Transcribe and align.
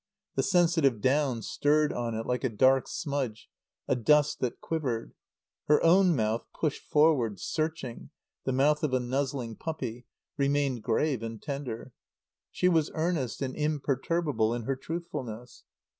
The 0.33 0.41
sensitive 0.41 0.99
down 0.99 1.43
stirred 1.43 1.93
on 1.93 2.15
it 2.15 2.25
like 2.25 2.43
a 2.43 2.49
dark 2.49 2.87
smudge, 2.87 3.51
a 3.87 3.95
dust 3.95 4.39
that 4.39 4.59
quivered. 4.59 5.13
Her 5.67 5.79
own 5.83 6.15
mouth, 6.15 6.47
pushed 6.55 6.81
forward, 6.81 7.39
searching, 7.39 8.09
the 8.43 8.51
mouth 8.51 8.81
of 8.81 8.95
a 8.95 8.99
nuzzling 8.99 9.57
puppy, 9.57 10.07
remained 10.39 10.81
grave 10.81 11.21
and 11.21 11.39
tender. 11.39 11.93
She 12.49 12.67
was 12.67 12.89
earnest 12.95 13.43
and 13.43 13.55
imperturbable 13.55 14.55
in 14.55 14.63
her 14.63 14.75
truthfulness. 14.75 15.65